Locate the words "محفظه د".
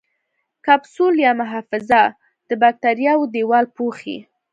1.41-2.51